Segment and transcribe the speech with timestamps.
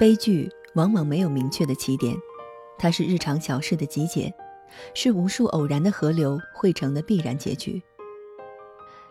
[0.00, 2.16] 悲剧往往没有明确的起点，
[2.78, 4.32] 它是日常小事的集结，
[4.94, 7.82] 是无数偶然的河流汇成的必然结局。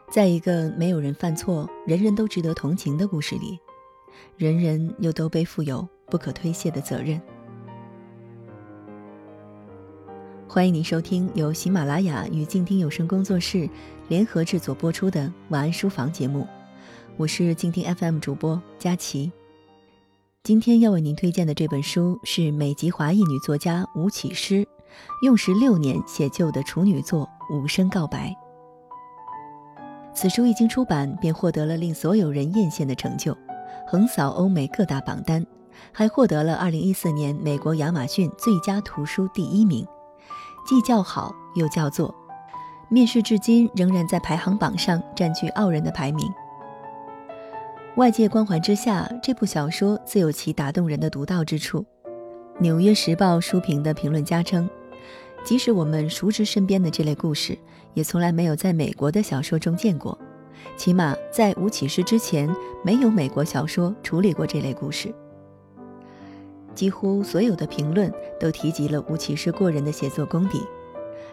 [0.10, 3.60] 在一个没有人犯错、人人都值得同情的故事里，
[4.36, 7.21] 人人又都背负有不可推卸的责任。
[10.47, 13.69] 欢迎您收听由喜马拉雅与静听有声工作室
[14.08, 16.48] 联合制作播出的晚安书房节目，
[17.16, 19.32] 我是静听 FM 主播佳琪。
[20.49, 24.67] 今天要为您推荐的这本书是美籍华裔女作家吴启诗
[25.22, 28.35] 用时六年写就的处女作《无声告白》。
[30.12, 33.38] 此书一经出版，便获得了令所有人艳羡的成就，
[33.85, 35.45] 横扫欧美各大榜单，
[35.91, 39.86] 还获得了2014年美国亚马逊最佳图书第一名。
[40.66, 42.11] 既叫好又叫座，
[42.89, 46.27] 面世至今仍然在排行榜上占据傲人的排名。
[47.96, 51.82] 外界光环之下，这部小说自有其打动人的独到之处。
[52.59, 54.70] 《纽约时报》书评的评论家称，
[55.44, 57.58] 即使我们熟知身边的这类故事，
[57.94, 60.18] 也从来没有在美国的小说中见过。
[60.78, 62.50] 起码在吴启诗之前，
[62.86, 65.14] 没有美国小说处理过这类故事。
[66.76, 70.62] 几乎所有的评论都提及了吴启诗过人的写作功底。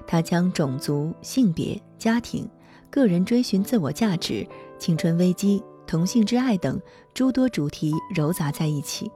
[0.07, 2.49] 他将种族、性别、家庭、
[2.91, 4.47] 个人追寻自我价值、
[4.79, 6.81] 青春危机、同性之爱等
[7.15, 9.11] 诸多主题糅杂在一起，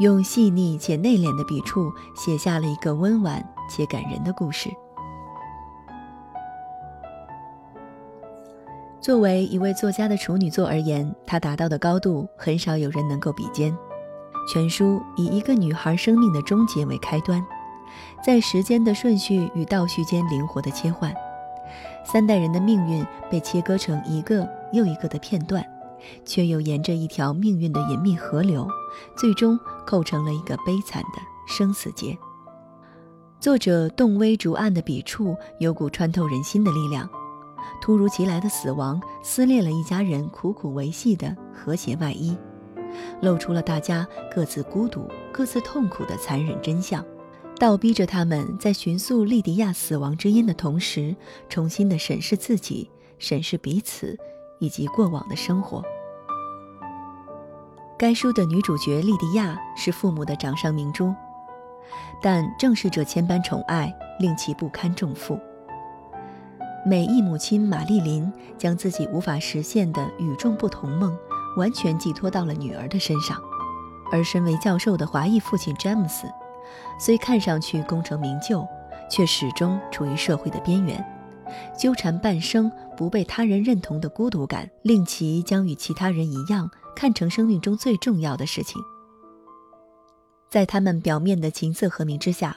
[0.00, 4.70] 用细腻且内敛的笔触写下了一个温婉且感人的故事。
[9.00, 13.74] 作为一位作家的处女作而言，他达到的高度很少有人能够比肩。
[14.52, 17.44] 全书以一个女孩生命的终结为开端，
[18.22, 21.14] 在时间的顺序与倒序间灵活的切换，
[22.04, 25.64] 三代人的命运被切割成一个又一个的片段，
[26.24, 28.68] 却又沿着一条命运的隐秘河流，
[29.16, 32.16] 最终构成了一个悲惨的生死劫。
[33.40, 37.08] 作者动微竹案的笔触有股穿透人心的力量，
[37.80, 42.36] 突如其来的死亡撕裂了一家人苦苦维系的和谐外衣。
[43.20, 47.04] 露出了大家各自孤独、各自痛苦的残忍真相，
[47.58, 51.14] 倒逼着他们在寻溯莉迪亚死亡之因的同时，
[51.48, 54.18] 重新的审视自己、审视彼此
[54.58, 55.82] 以及过往的生活。
[57.98, 61.14] 该书的女主角莉迪亚是父母的掌上明珠，
[62.22, 65.38] 但正是这千般宠爱令其不堪重负。
[66.86, 71.16] 美裔母亲玛丽琳将自己无法实现的与众不同梦。
[71.56, 73.36] 完全寄托到了女儿的身上，
[74.12, 76.28] 而身为教授的华裔父亲詹姆斯，
[77.00, 78.64] 虽看上去功成名就，
[79.10, 81.04] 却始终处于社会的边缘，
[81.76, 88.82] 纠缠半生不被他人认同的孤独感，令其将与其他人一样看成生命中最重要的事情。
[90.50, 92.56] 在他们表面的琴瑟和鸣之下，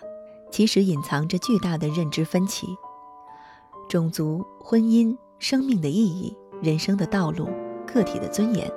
[0.49, 2.65] 其实隐藏着巨大的认知分歧：
[3.87, 7.47] 种族、婚姻、生命的意义、人生的道路、
[7.85, 8.67] 个体的尊严。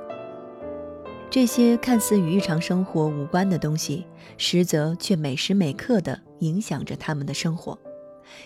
[1.31, 4.05] 这些看似与日常生活无关的东西，
[4.37, 7.79] 实则却每时每刻地影响着他们的生活，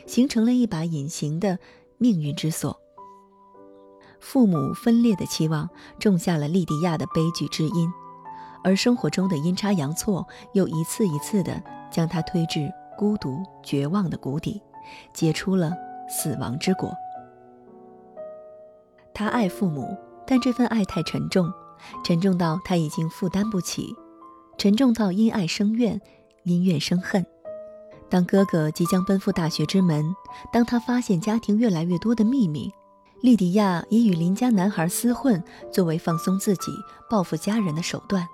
[0.06, 1.58] 形成了一把隐形的
[1.96, 2.80] 命运之锁。
[4.20, 5.68] 父母分裂的期望
[5.98, 7.90] 种下了莉迪亚的悲剧之因，
[8.62, 14.60] 而生活中的阴差阳错又一次一次地将她推至孤独绝望的谷底，
[15.12, 15.72] 结出了
[16.08, 16.92] 死亡之果。
[19.14, 19.96] 他爱父母，
[20.26, 21.52] 但这份爱太沉重。
[22.02, 23.94] 沉重到他已经负担不起，
[24.56, 26.00] 沉重到因爱生怨，
[26.42, 27.24] 因怨生恨。
[28.10, 30.04] 当哥哥即将奔赴大学之门，
[30.52, 32.72] 当他发现家庭越来越多的秘密，
[33.20, 35.42] 莉迪亚以与邻家男孩厮混
[35.72, 36.70] 作为放松自己、
[37.10, 38.26] 报复家人的手段。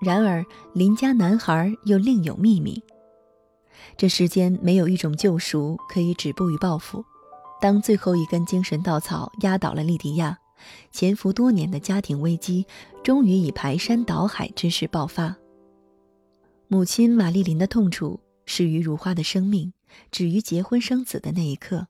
[0.00, 2.82] 然而，邻家男孩又另有秘密。
[3.96, 7.04] 这世间没有一种救赎可以止步于报复。
[7.60, 10.38] 当最后一根精神稻草压倒了莉迪亚。
[10.90, 12.66] 潜伏多年的家庭危机，
[13.02, 15.34] 终于以排山倒海之势爆发。
[16.68, 19.72] 母亲玛丽琳的痛楚始于如花的生命，
[20.10, 21.86] 止于结婚生子的那一刻。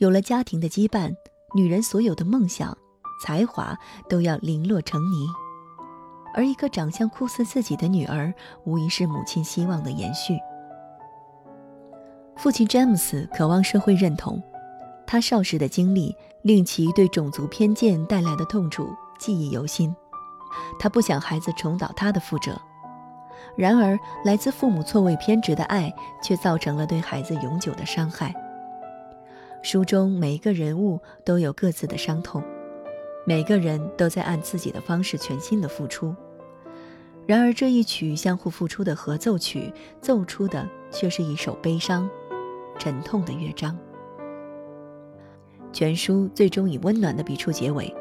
[0.00, 1.14] 有了家庭的羁绊，
[1.54, 2.74] 女人所有的梦想、
[3.22, 3.76] 才华
[4.08, 5.28] 都要零落成泥。
[6.32, 8.32] 而一个长相酷似自己的女儿，
[8.64, 10.38] 无疑是母亲希望的延续。
[12.34, 14.42] 父亲詹姆斯渴望社会认同。
[15.06, 18.88] 他少时的经历令其对种族偏见带来的痛楚
[19.18, 19.94] 记忆犹新，
[20.78, 22.58] 他不想孩子重蹈他的覆辙。
[23.54, 25.92] 然而，来自父母错位偏执的爱
[26.22, 28.32] 却造成了对孩子永久的伤害。
[29.62, 32.42] 书中每一个人物都有各自的伤痛，
[33.26, 36.14] 每个人都在按自己的方式全心的付出。
[37.26, 42.08] 然而这一曲相互付出的合奏曲，奏出的却是一首悲伤、
[42.78, 43.76] 沉痛的乐章。
[45.72, 47.94] 全书最终以温暖的笔触结尾，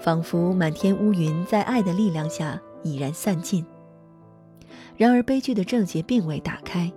[0.00, 3.64] 仿佛满天乌云在爱的力量下已然散尽。
[4.96, 6.90] 然而悲剧的症结并未打开，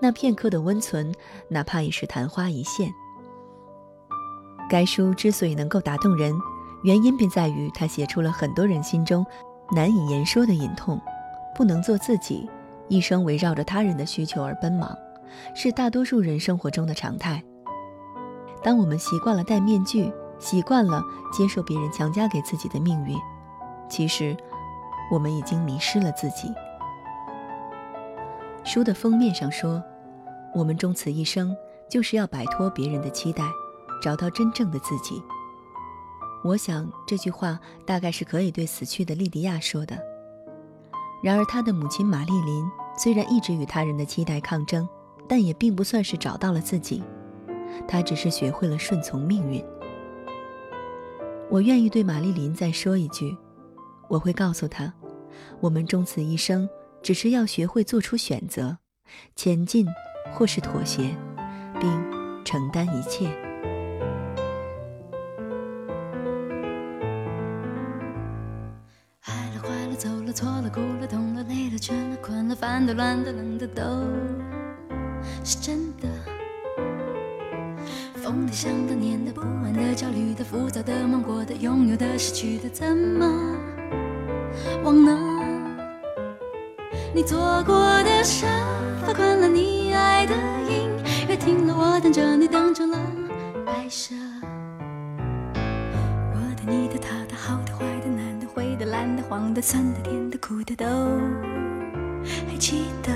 [0.00, 1.12] 那片刻的温存，
[1.48, 2.90] 哪怕也是昙花一现。
[4.68, 6.38] 该书之所以能够打动人，
[6.82, 9.24] 原因便在于它写出了很多人心中
[9.72, 11.00] 难以言说的隐痛。
[11.54, 12.48] 不能做自己，
[12.86, 14.96] 一生围绕着他人的需求而奔忙，
[15.54, 17.42] 是大多数人生活中的常态。
[18.62, 23.16] 当我们习惯了戴面具，习惯了接受别人强加给自己的命运，
[23.88, 24.36] 其实
[25.10, 26.52] 我们已经迷失了自己。
[28.62, 29.82] 书的封面上说
[30.54, 31.56] ：“我们终此一生，
[31.88, 33.42] 就是要摆脱别人的期待。”
[34.00, 35.22] 找到真正的自己。
[36.44, 39.98] 我想这句话大概是可以对死去的莉迪亚说的。
[41.22, 42.64] 然而，他的母亲玛丽琳
[42.96, 44.88] 虽然一直与他人的期待抗争，
[45.28, 47.02] 但也并不算是找到了自己。
[47.88, 49.64] 她只是学会了顺从命运。
[51.50, 53.36] 我愿意对玛丽琳再说一句：
[54.08, 54.92] 我会告诉她，
[55.60, 56.68] 我们终此一生，
[57.02, 58.78] 只是要学会做出选择，
[59.34, 59.88] 前进
[60.32, 61.16] 或是妥协，
[61.80, 63.47] 并承担一切。
[70.32, 73.82] 错了，哭了，痛了，累了，倦了，困了，烦的，乱的，冷的，都
[75.44, 76.08] 是真的。
[78.14, 83.26] 疯的，想的，念的，不安的，焦虑的，浮躁的，梦过的，拥有的，失去的，怎么
[84.84, 85.18] 忘了？
[87.14, 88.48] 你做过的伤
[99.60, 100.62] 的，黄的，甜的，苦。
[100.64, 100.86] 的都
[102.48, 103.12] 还记得，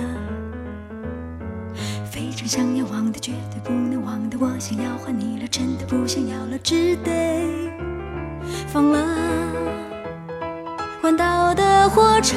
[2.10, 7.48] 非常想要忘的，绝对不能忘的，我想要换你了，真的不想要了，只得
[8.68, 8.98] 放了。
[11.00, 12.36] 环岛的火车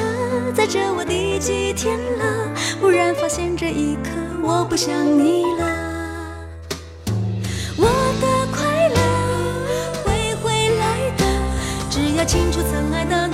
[0.54, 2.54] 载着我第几天了？
[2.80, 4.10] 忽然发现这一刻
[4.42, 5.64] 我不想你了。
[7.78, 7.86] 我
[8.20, 8.96] 的快乐
[10.04, 11.24] 会回来的，
[11.90, 13.25] 只要清楚曾爱的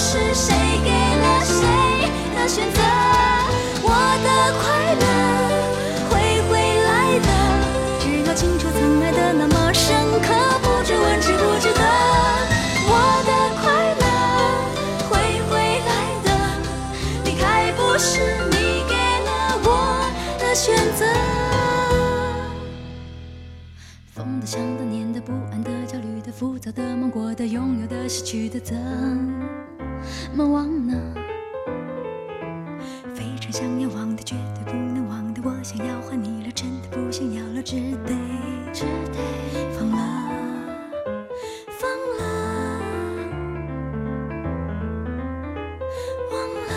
[0.00, 1.58] 是谁给了谁
[2.36, 2.80] 的选择？
[3.82, 3.90] 我
[4.22, 4.28] 的
[4.62, 5.02] 快乐
[6.08, 6.12] 会
[6.48, 6.50] 回
[6.86, 6.88] 来
[7.18, 7.28] 的，
[7.98, 10.28] 只要清楚曾爱得那么深刻，
[10.62, 11.82] 不知问值不值得。
[12.86, 12.94] 我
[13.26, 13.66] 的快
[13.98, 14.02] 乐
[15.10, 15.12] 会
[15.50, 15.52] 回
[15.84, 15.90] 来
[16.22, 16.28] 的，
[17.24, 18.54] 离开不是你
[18.88, 18.94] 给
[19.26, 19.28] 了
[19.64, 19.68] 我
[20.38, 21.04] 的选择。
[24.14, 28.60] 疯的、想的、念的、不安的、焦虑的、浮躁的、梦过的、拥有的、失去的……
[30.34, 30.94] 么忘呢？
[33.14, 38.14] 非常想要忘的，绝对不能忘的，我想要换你了，真的不想要了，只得
[38.72, 39.18] 只得
[39.72, 39.96] 放了，
[41.68, 42.20] 放了，
[46.30, 46.36] 忘
[46.66, 46.70] 了。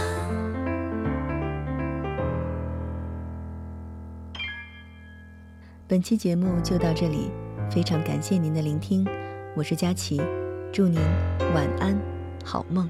[5.88, 7.30] 本期节目就到这里，
[7.70, 9.06] 非常感谢您的聆听，
[9.56, 10.22] 我是佳琪。
[10.72, 11.00] 祝您
[11.54, 12.00] 晚安，
[12.46, 12.90] 好梦。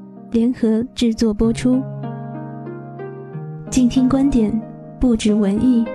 [0.31, 1.83] 联合制作播出。
[3.69, 4.49] 静听观点，
[4.97, 5.85] 不止文艺。